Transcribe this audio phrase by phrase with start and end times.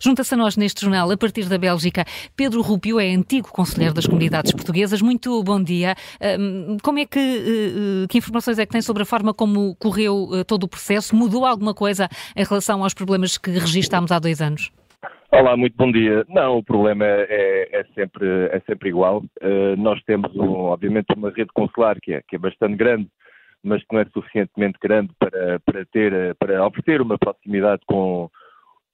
[0.00, 2.04] Junta-se a nós neste jornal, a partir da Bélgica,
[2.36, 5.02] Pedro Rubio é antigo conselheiro das comunidades portuguesas.
[5.02, 5.94] Muito bom dia.
[6.82, 10.28] Como é que, eh, eh, que informações é que tem sobre a forma como correu
[10.34, 11.16] eh, todo o processo?
[11.16, 14.70] Mudou alguma coisa em relação aos problemas que registámos há dois anos?
[15.30, 16.24] Olá, muito bom dia.
[16.28, 19.22] Não, o problema é, é sempre, é sempre igual.
[19.76, 23.08] Nós temos, um, obviamente, uma rede consular que é, que é bastante grande,
[23.62, 28.30] mas que não é suficientemente grande para, para, ter, para oferecer uma proximidade com,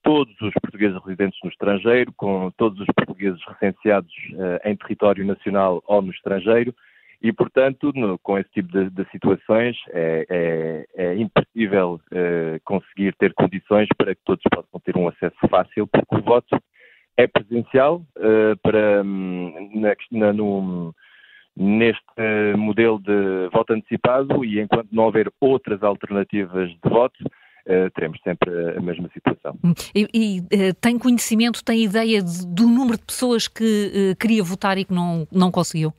[0.05, 5.83] todos os portugueses residentes no estrangeiro, com todos os portugueses recenseados uh, em território nacional
[5.87, 6.75] ou no estrangeiro,
[7.23, 13.15] e, portanto, no, com esse tipo de, de situações, é, é, é impossível uh, conseguir
[13.15, 16.63] ter condições para que todos possam ter um acesso fácil, porque o voto
[17.17, 20.95] é presencial uh, para, um, na, na, no,
[21.57, 22.05] neste
[22.59, 27.25] modelo de voto antecipado e enquanto não houver outras alternativas de voto,
[27.95, 29.57] teremos sempre a mesma situação.
[29.65, 29.73] Hum.
[29.95, 34.43] E, e uh, tem conhecimento, tem ideia de, do número de pessoas que uh, queria
[34.43, 35.93] votar e que não, não conseguiu?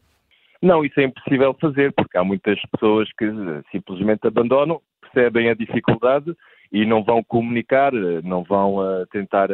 [0.61, 3.25] Não, isso é impossível fazer, porque há muitas pessoas que
[3.71, 6.35] simplesmente abandonam, percebem a dificuldade
[6.71, 7.91] e não vão comunicar,
[8.23, 8.77] não vão
[9.11, 9.49] tentar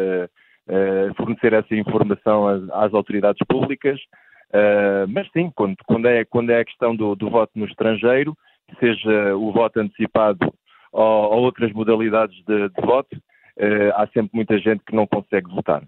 [1.18, 4.00] fornecer essa informação às, às autoridades públicas.
[5.10, 8.34] mas sim, quando, quando, é, quando é a questão do, do voto no estrangeiro,
[8.80, 10.54] seja o voto antecipado
[10.92, 15.50] ou, ou outras modalidades de, de voto, uh, há sempre muita gente que não consegue
[15.50, 15.84] votar.